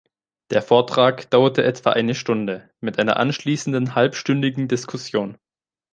Der 0.49 0.63
Vortrag 0.63 1.29
dauerte 1.29 1.63
etwa 1.63 1.91
eine 1.91 2.15
Stunde 2.15 2.71
mit 2.79 2.97
einer 2.97 3.17
anschließenden 3.17 3.93
halbstündigen 3.93 4.67
Diskussion. 4.67 5.37